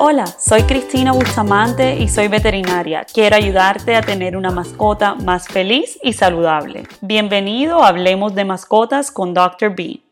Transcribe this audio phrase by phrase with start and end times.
[0.00, 3.04] Hola, soy Cristina Bustamante y soy veterinaria.
[3.04, 6.88] Quiero ayudarte a tener una mascota más feliz y saludable.
[7.00, 9.76] Bienvenido a Hablemos de Mascotas con Dr.
[9.76, 10.02] B.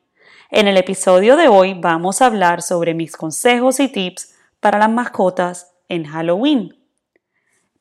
[0.51, 4.91] En el episodio de hoy vamos a hablar sobre mis consejos y tips para las
[4.91, 6.79] mascotas en Halloween.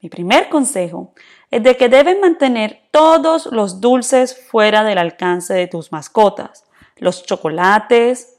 [0.01, 1.13] Mi primer consejo
[1.51, 6.65] es de que deben mantener todos los dulces fuera del alcance de tus mascotas.
[7.01, 8.37] Los chocolates,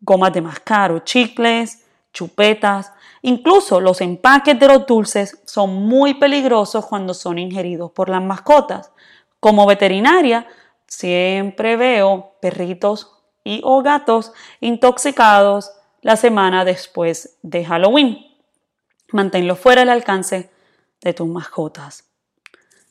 [0.00, 2.92] gomas de mascar o chicles, chupetas,
[3.22, 8.92] incluso los empaques de los dulces son muy peligrosos cuando son ingeridos por las mascotas.
[9.40, 10.46] Como veterinaria,
[10.86, 13.10] siempre veo perritos
[13.42, 18.24] y o gatos intoxicados la semana después de Halloween.
[19.10, 20.48] Manténlo fuera del alcance
[21.00, 22.04] de tus mascotas.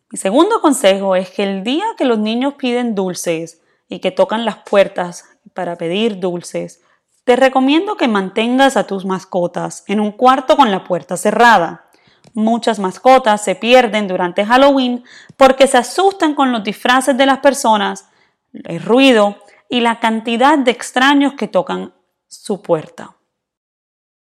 [0.10, 4.46] Mi segundo consejo es que el día que los niños piden dulces y que tocan
[4.46, 6.82] las puertas para pedir dulces,
[7.24, 11.90] te recomiendo que mantengas a tus mascotas en un cuarto con la puerta cerrada.
[12.34, 15.04] Muchas mascotas se pierden durante Halloween
[15.38, 18.10] porque se asustan con los disfraces de las personas,
[18.54, 19.38] el ruido
[19.70, 21.94] y la cantidad de extraños que tocan
[22.28, 23.16] su puerta.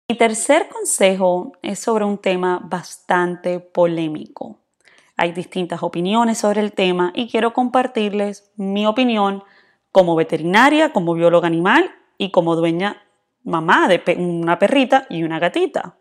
[0.09, 4.61] Mi tercer consejo es sobre un tema bastante polémico.
[5.18, 9.44] Hay distintas opiniones sobre el tema y quiero compartirles mi opinión
[9.92, 13.04] como veterinaria, como bióloga animal y como dueña
[13.44, 15.98] mamá de una perrita y una gatita.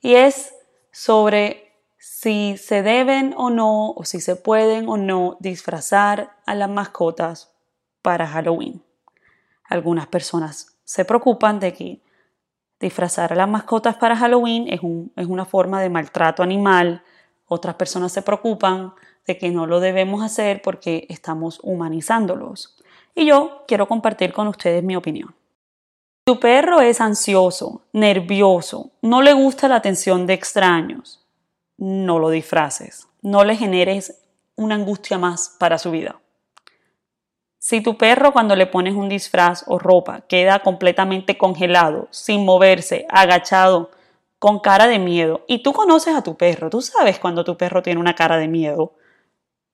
[0.00, 0.54] Y es
[0.92, 6.68] sobre si se deben o no, o si se pueden o no disfrazar a las
[6.68, 7.52] mascotas
[8.02, 8.84] para Halloween.
[9.64, 12.02] Algunas personas se preocupan de que
[12.78, 14.80] disfrazar a las mascotas para Halloween es,
[15.16, 17.02] es una forma de maltrato animal.
[17.46, 18.94] Otras personas se preocupan
[19.26, 22.76] de que no lo debemos hacer porque estamos humanizándolos.
[23.14, 25.34] Y yo quiero compartir con ustedes mi opinión.
[26.24, 31.22] Tu perro es ansioso, nervioso, no le gusta la atención de extraños,
[31.76, 34.22] no lo disfraces, no le generes
[34.56, 36.18] una angustia más para su vida.
[37.58, 43.06] Si tu perro cuando le pones un disfraz o ropa queda completamente congelado, sin moverse,
[43.08, 43.90] agachado,
[44.44, 47.82] con cara de miedo, y tú conoces a tu perro, tú sabes cuando tu perro
[47.82, 48.92] tiene una cara de miedo,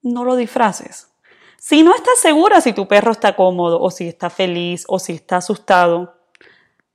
[0.01, 1.09] no lo disfraces.
[1.57, 5.11] Si no estás segura si tu perro está cómodo o si está feliz o si
[5.11, 6.15] está asustado,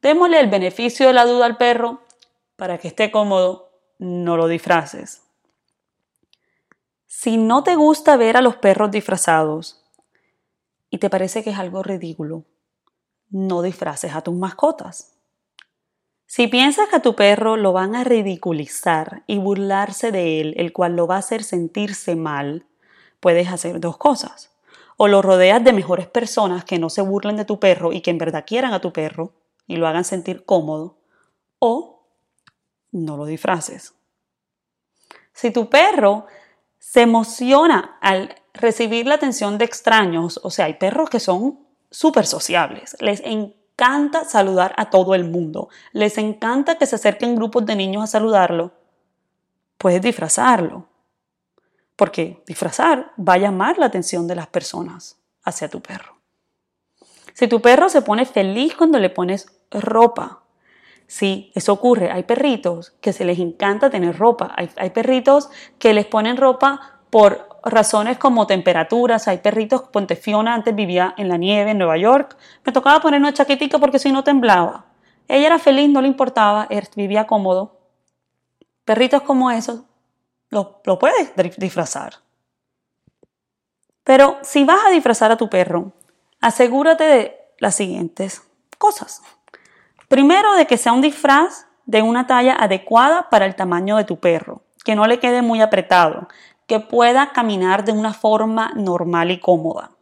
[0.00, 2.00] démosle el beneficio de la duda al perro
[2.56, 5.20] para que esté cómodo, no lo disfraces.
[7.06, 9.84] Si no te gusta ver a los perros disfrazados,
[10.88, 12.44] y te parece que es algo ridículo,
[13.28, 15.16] no disfraces a tus mascotas.
[16.26, 20.72] Si piensas que a tu perro lo van a ridiculizar y burlarse de él, el
[20.72, 22.66] cual lo va a hacer sentirse mal,
[23.20, 24.53] puedes hacer dos cosas.
[24.97, 28.10] O lo rodeas de mejores personas que no se burlen de tu perro y que
[28.10, 29.34] en verdad quieran a tu perro
[29.69, 30.98] y lo hagan sentir cómodo,
[31.59, 32.09] o
[32.91, 33.94] no lo disfraces.
[35.32, 36.26] Si tu perro
[36.78, 42.26] se emociona al recibir la atención de extraños, o sea, hay perros que son súper
[42.26, 43.66] sociables, les encanta
[44.26, 48.72] saludar a todo el mundo, les encanta que se acerquen grupos de niños a saludarlo,
[49.78, 50.87] puedes disfrazarlo,
[51.94, 56.16] porque disfrazar va a llamar la atención de las personas hacia tu perro.
[57.34, 60.47] Si tu perro se pone feliz cuando le pones ropa,
[61.06, 62.10] Sí, eso ocurre.
[62.10, 64.54] Hay perritos que se les encanta tener ropa.
[64.56, 65.48] Hay, perritos
[65.78, 69.28] que les ponen ropa por razones como temperaturas.
[69.28, 72.37] Hay perritos, Ponte Fiona antes vivía en la nieve en Nueva York.
[72.65, 74.87] Me tocaba poner una chaquetica porque si no temblaba.
[75.28, 77.81] Ella era feliz, no le importaba, vivía cómodo.
[78.84, 79.81] Perritos como esos
[80.50, 82.15] lo, lo puedes disfrazar.
[84.05, 85.93] Pero si vas a disfrazar a tu perro,
[86.41, 88.43] asegúrate de las siguientes
[88.78, 89.21] cosas.
[90.09, 94.21] Primero, de que sea un disfraz de una talla adecuada para el tamaño de tu
[94.21, 96.29] perro, que no le quede muy apretado,
[96.66, 99.92] que pueda caminar de una forma normal y cómoda.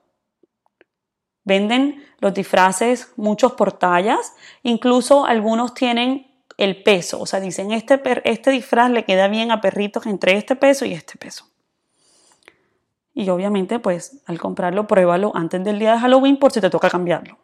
[1.44, 8.00] Venden los disfraces muchos por tallas, incluso algunos tienen el peso, o sea, dicen este,
[8.25, 11.46] este disfraz le queda bien a perritos entre este peso y este peso.
[13.12, 16.90] Y obviamente, pues al comprarlo, pruébalo antes del día de Halloween por si te toca
[16.90, 17.38] cambiarlo.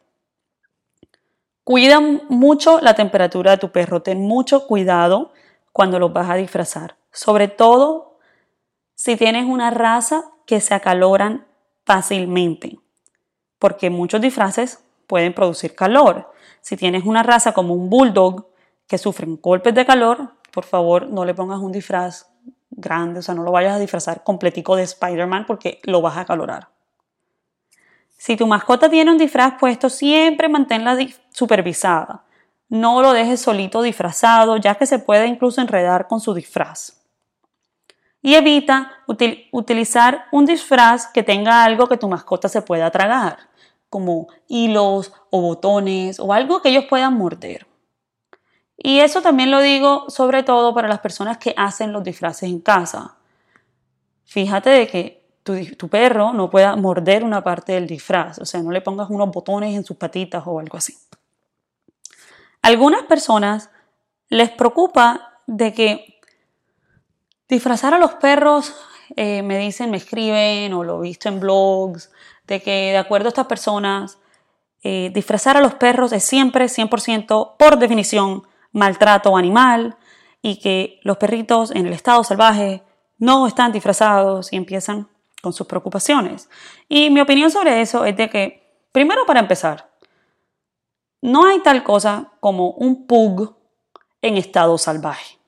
[1.62, 5.32] Cuida mucho la temperatura de tu perro, ten mucho cuidado
[5.72, 8.09] cuando los vas a disfrazar, sobre todo
[9.02, 11.46] si tienes una raza que se acaloran
[11.86, 12.78] fácilmente,
[13.58, 16.30] porque muchos disfraces pueden producir calor.
[16.60, 18.48] Si tienes una raza como un bulldog
[18.86, 22.30] que sufren golpes de calor, por favor no le pongas un disfraz
[22.68, 26.20] grande, o sea, no lo vayas a disfrazar completico de Spider-Man porque lo vas a
[26.20, 26.68] acalorar.
[28.18, 30.98] Si tu mascota tiene un disfraz puesto, siempre manténla
[31.30, 32.24] supervisada.
[32.68, 36.99] No lo dejes solito disfrazado, ya que se puede incluso enredar con su disfraz.
[38.22, 43.38] Y evita utilizar un disfraz que tenga algo que tu mascota se pueda tragar,
[43.88, 47.66] como hilos o botones o algo que ellos puedan morder.
[48.76, 52.60] Y eso también lo digo sobre todo para las personas que hacen los disfraces en
[52.60, 53.16] casa.
[54.24, 58.70] Fíjate de que tu, perro no pueda morder una parte del disfraz, o sea, no
[58.70, 60.96] le pongas unos botones en sus patitas o algo así.
[62.62, 63.70] Algunas personas
[64.28, 66.19] les preocupa de que
[67.50, 68.74] disfrazar a los perros,
[69.16, 72.10] eh, me dicen, me escriben o lo he visto en blogs,
[72.46, 74.18] de que de acuerdo a estas personas,
[74.82, 79.96] eh, disfrazar a los perros es siempre 100% por definición maltrato animal
[80.40, 82.82] y que los perritos en el estado salvaje
[83.18, 85.08] no están disfrazados y empiezan
[85.42, 86.48] con sus preocupaciones.
[86.88, 89.90] Y mi opinión sobre eso es de que, primero para empezar,
[91.20, 93.56] no hay tal cosa como un pug
[94.22, 95.39] en estado salvaje.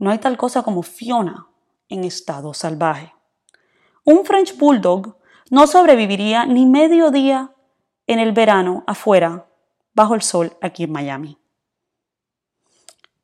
[0.00, 1.46] No hay tal cosa como Fiona
[1.90, 3.14] en estado salvaje.
[4.02, 5.18] Un French Bulldog
[5.50, 7.54] no sobreviviría ni medio día
[8.06, 9.46] en el verano afuera,
[9.92, 11.38] bajo el sol, aquí en Miami.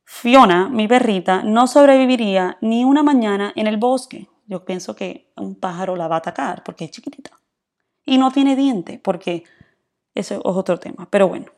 [0.03, 4.29] Fiona, mi perrita, no sobreviviría ni una mañana en el bosque.
[4.45, 7.31] Yo pienso que un pájaro la va a atacar porque es chiquitita.
[8.05, 9.43] Y no tiene diente, porque
[10.13, 11.07] eso es otro tema.
[11.09, 11.56] Pero bueno.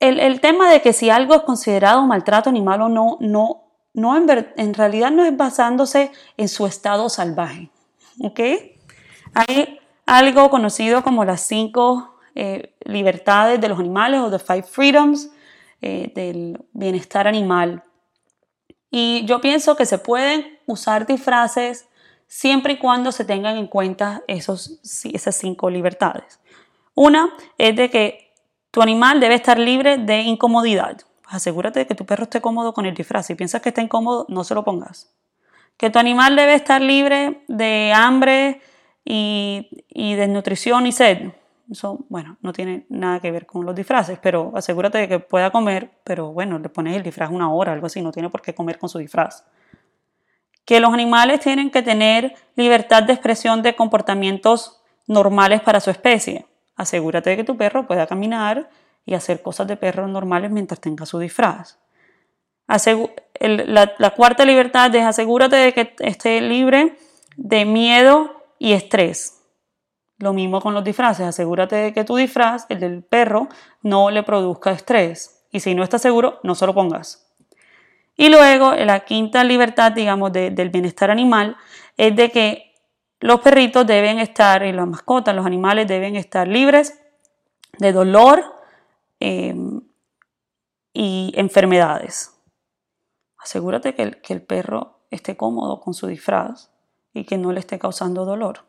[0.00, 4.74] El, tema de que si algo es considerado maltrato animal o no, no, no en,
[4.74, 7.70] realidad no es basándose en su estado salvaje.
[8.22, 8.40] ¿Ok?
[9.34, 15.30] Hay algo conocido como las cinco eh, libertades de los animales o the five freedoms
[15.82, 17.84] eh, del bienestar animal.
[18.90, 21.88] Y yo pienso que se pueden usar disfraces
[22.26, 24.80] siempre y cuando se tengan en cuenta esos,
[25.12, 26.40] esas cinco libertades.
[26.94, 28.29] Una es de que
[28.70, 30.98] tu animal debe estar libre de incomodidad.
[31.26, 33.26] Asegúrate de que tu perro esté cómodo con el disfraz.
[33.26, 35.12] Si piensas que está incómodo, no se lo pongas.
[35.76, 38.60] Que tu animal debe estar libre de hambre
[39.04, 41.32] y, y desnutrición y sed.
[41.70, 45.52] Eso, bueno, no tiene nada que ver con los disfraces, pero asegúrate de que pueda
[45.52, 48.54] comer, pero bueno, le pones el disfraz una hora, algo así, no tiene por qué
[48.54, 49.44] comer con su disfraz.
[50.64, 56.46] Que los animales tienen que tener libertad de expresión de comportamientos normales para su especie.
[56.80, 58.70] Asegúrate de que tu perro pueda caminar
[59.04, 61.78] y hacer cosas de perro normales mientras tenga su disfraz.
[63.38, 66.96] la, la cuarta libertad es asegúrate de que esté libre
[67.36, 69.40] de miedo y estrés
[70.20, 73.48] lo mismo con los disfraces, asegúrate de que tu disfraz, el del perro,
[73.82, 75.46] no le produzca estrés.
[75.50, 77.26] Y si no estás seguro, no se lo pongas.
[78.16, 81.56] Y luego, la quinta libertad, digamos, del bienestar animal,
[81.96, 82.69] es de que
[83.20, 87.00] los perritos deben estar, y las mascotas, los animales deben estar libres
[87.78, 88.44] de dolor
[89.20, 89.54] eh,
[90.92, 92.34] y enfermedades.
[93.38, 96.70] Asegúrate que que el perro esté cómodo con su disfraz
[97.12, 98.64] y que no le esté causando dolor.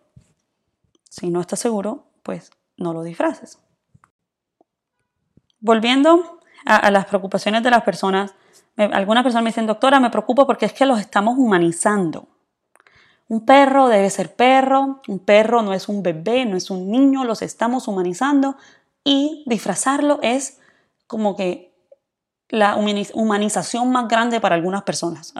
[1.10, 3.60] Si no estás seguro, pues no lo disfraces.
[5.60, 8.34] Volviendo a, las preocupaciones de las personas,
[8.78, 12.28] algunas personas me dicen, doctora, me preocupo porque es que los estamos humanizando.
[13.32, 17.24] Un perro debe ser perro, un perro no es un bebé, no es un niño,
[17.24, 18.58] los estamos humanizando
[19.06, 20.60] y disfrazarlo es
[21.08, 21.74] como que
[22.50, 25.34] la humanización más grande para algunas personas,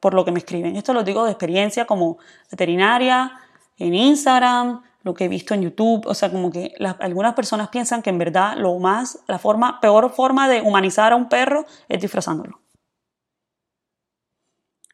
[0.00, 0.74] por lo que me escriben.
[0.74, 2.18] Esto lo digo de experiencia como
[2.50, 3.30] veterinaria,
[3.76, 8.02] en Instagram, lo que he visto en YouTube, o sea, como que algunas personas piensan
[8.02, 12.00] que en verdad lo más, la forma, peor forma de humanizar a un perro es
[12.00, 12.60] disfrazándolo.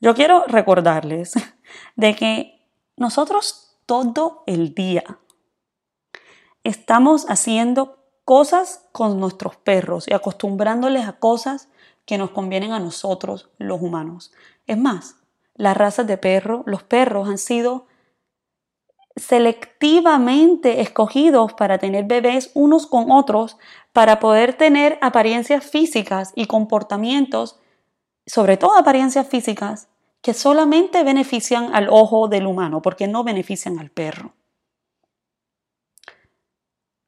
[0.03, 1.33] Yo quiero recordarles
[1.97, 5.19] de que nosotros todo el día
[6.65, 11.69] estamos haciendo cosas con nuestros perros y acostumbrándoles a cosas
[12.07, 14.33] que nos convienen a nosotros, los humanos.
[14.67, 15.17] Es más,
[15.55, 17.87] las razas de perro, los perros han sido
[19.17, 23.59] selectivamente escogidos para tener bebés unos con otros,
[23.93, 27.59] para poder tener apariencias físicas y comportamientos,
[28.27, 29.89] sobre todo apariencias físicas,
[30.23, 34.35] que solamente benefician al ojo del humano, porque no benefician al perro.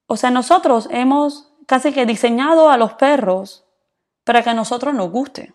[0.06, 3.64] O sea, nosotros hemos casi que diseñado a los perros
[4.25, 5.54] para que a nosotros nos guste.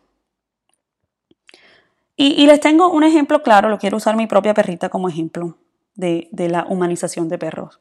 [2.15, 5.57] Y, y les tengo un ejemplo claro, lo quiero usar mi propia perrita como ejemplo
[5.99, 7.79] de, la humanización de perros.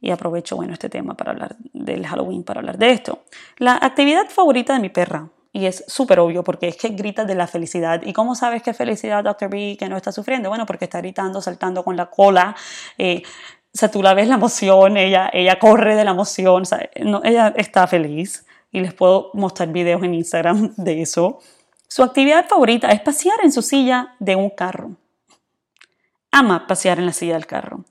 [0.00, 3.24] Y aprovecho, bueno, este tema para hablar del Halloween, para hablar de esto.
[3.58, 7.34] La actividad favorita de mi perra y es súper obvio porque es que grita de
[7.34, 8.02] la felicidad.
[8.04, 9.48] ¿Y cómo sabes que felicidad, Dr.
[9.50, 10.48] B, que no está sufriendo?
[10.48, 12.54] Bueno, porque está gritando, saltando con la cola.
[12.98, 13.22] Eh,
[13.72, 16.90] o sea, tú la ves la emoción, ella, ella corre de la emoción, o sea,
[16.94, 21.38] ella está feliz y les puedo mostrar videos en Instagram de eso.
[21.88, 24.96] Su actividad favorita es pasear en su silla de un carro.
[26.30, 27.84] Ama pasear en la silla del carro.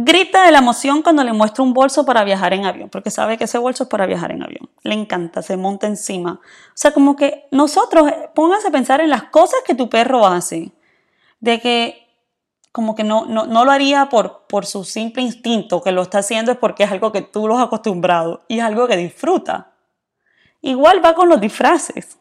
[0.00, 3.36] Grita de la emoción cuando le muestro un bolso para viajar en avión, porque sabe
[3.36, 4.70] que ese bolso es para viajar en avión.
[4.82, 6.40] Le encanta, se monta encima.
[6.42, 10.70] O sea, como que nosotros, pónganse a pensar en las cosas que tu perro hace,
[11.40, 12.06] de que
[12.70, 16.18] como que no, no, no lo haría por, por su simple instinto, que lo está
[16.18, 19.72] haciendo es porque es algo que tú lo has acostumbrado y es algo que disfruta.
[20.60, 22.18] Igual va con los disfraces.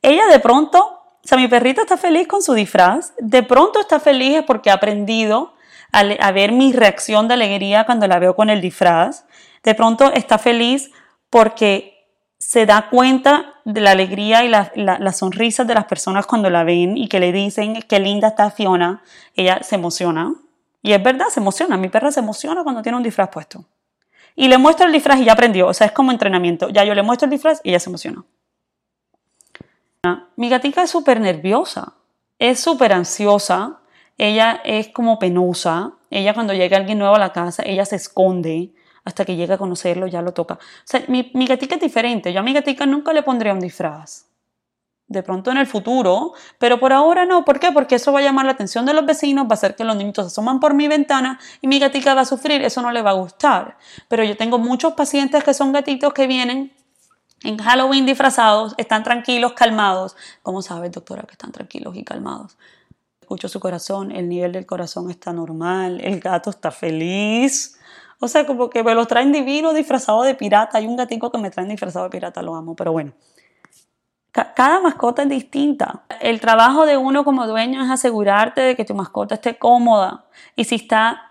[0.00, 3.98] Ella de pronto, o sea, mi perrita está feliz con su disfraz, de pronto está
[3.98, 5.54] feliz porque ha aprendido
[5.92, 9.26] a, ver mi reacción de alegría cuando la veo con el disfraz.
[9.62, 10.90] De pronto está feliz
[11.30, 12.08] porque
[12.38, 16.64] se da cuenta de la alegría y las la, sonrisas de las personas cuando la
[16.64, 19.02] ven y que le dicen qué linda está Fiona,
[19.36, 20.34] ella se emociona.
[20.82, 21.76] Y es verdad, se emociona.
[21.76, 23.64] Mi perra se emociona cuando tiene un disfraz puesto.
[24.34, 25.68] Y le muestro el disfraz y ya aprendió.
[25.68, 26.70] O sea, es como entrenamiento.
[26.70, 28.24] Ya yo le muestro el disfraz y ella se emociona.
[30.34, 31.92] Mi gatica es súper nerviosa.
[32.38, 33.81] Es súper ansiosa
[34.18, 35.94] ella es como penosa.
[36.10, 38.72] Ella cuando llega alguien nuevo a la casa, ella se esconde
[39.04, 40.54] hasta que llega a conocerlo, ya lo toca.
[40.54, 42.32] O sea, mi, mi gatica es diferente.
[42.32, 44.26] Yo a mi gatica nunca le pondría un disfraz.
[45.08, 47.44] De pronto en el futuro, pero por ahora no.
[47.44, 47.72] ¿Por qué?
[47.72, 49.96] Porque eso va a llamar la atención de los vecinos, va a hacer que los
[49.96, 52.62] niños se asoman por mi ventana y mi gatica va a sufrir.
[52.62, 53.76] Eso no le va a gustar.
[54.08, 56.72] Pero yo tengo muchos pacientes que son gatitos que vienen
[57.44, 60.16] en Halloween disfrazados, están tranquilos, calmados.
[60.42, 62.56] ¿Cómo sabe, doctora, que están tranquilos y calmados?
[63.32, 67.78] Escucho su corazón, el nivel del corazón está normal, el gato está feliz.
[68.20, 70.76] O sea, como que me los traen divino disfrazado de pirata.
[70.76, 73.12] Hay un gatito que me traen disfrazado de pirata, lo amo, pero bueno.
[74.32, 76.04] Cada mascota es distinta.
[76.20, 80.26] El trabajo de uno como dueño es asegurarte de que tu mascota esté cómoda.
[80.54, 81.22] Y si está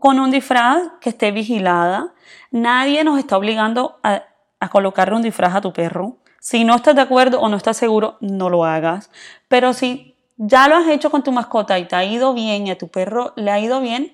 [0.00, 2.12] con un disfraz, que esté vigilada.
[2.50, 4.22] Nadie nos está obligando a,
[4.60, 6.18] a colocarle un disfraz a tu perro.
[6.40, 9.10] Si no estás de acuerdo o no estás seguro, no lo hagas.
[9.48, 12.70] Pero si ya lo has hecho con tu mascota y te ha ido bien y
[12.70, 14.12] a tu perro le ha ido bien,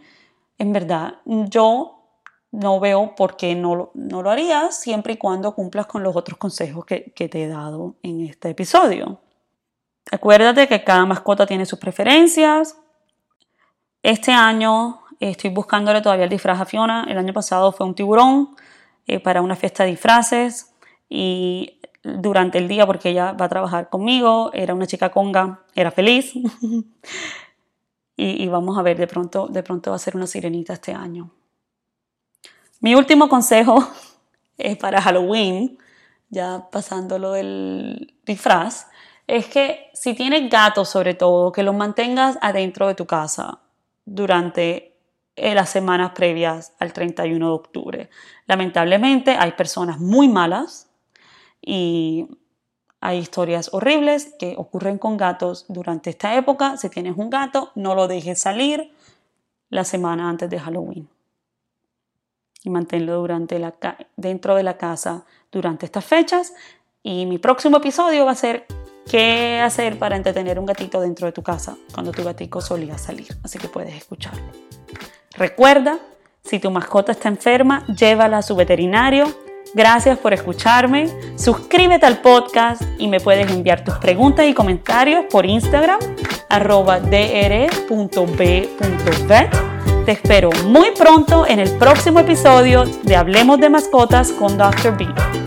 [0.59, 2.01] en verdad yo
[2.53, 6.39] no veo por qué no, no lo harías siempre y cuando cumplas con los otros
[6.39, 9.21] consejos que, que te he dado en este episodio.
[10.11, 12.77] Acuérdate que cada mascota tiene sus preferencias.
[14.03, 17.07] Este año estoy buscándole todavía el disfraz a Fiona.
[17.09, 18.57] El año pasado fue un tiburón
[19.07, 20.75] eh, para una fiesta de disfraces
[21.09, 25.91] y durante el día porque ella va a trabajar conmigo, era una chica conga, era
[25.91, 26.33] feliz.
[28.17, 31.31] y, vamos a ver, de pronto, de pronto va a ser una sirenita este año.
[32.81, 33.87] Mi último consejo
[34.59, 35.79] es para Halloween,
[36.29, 38.87] ya pasando lo del disfraz,
[39.27, 43.61] es que si tienes gatos sobre todo, que los mantengas adentro de tu casa
[44.05, 44.97] durante
[45.37, 48.11] eh, las semanas previas al 31 de octubre.
[48.47, 50.90] Lamentablemente hay personas muy malas
[51.63, 52.29] y
[53.01, 56.77] hay historias horribles que ocurren con gatos durante esta época.
[56.77, 58.93] Si tienes un gato, no lo dejes salir
[59.71, 61.09] la semana antes de Halloween.
[62.63, 63.75] Y manténlo durante la,
[64.17, 66.53] dentro de la casa durante estas fechas.
[67.03, 68.67] Y mi próximo episodio va a ser
[69.11, 73.29] qué hacer para entretener un gatito dentro de tu casa cuando tu gatito solía salir.
[73.43, 74.53] Así que puedes escucharlo.
[75.37, 75.99] Recuerda,
[76.45, 79.25] si tu mascota está enferma, llévala a su veterinario
[79.75, 81.09] Gracias por escucharme.
[81.37, 86.01] Suscríbete al podcast y me puedes enviar tus preguntas y comentarios por Instagram
[86.49, 87.01] arroba.
[90.05, 94.97] Te espero muy pronto en el próximo episodio de Hablemos de Mascotas con Dr.
[94.97, 95.40] B.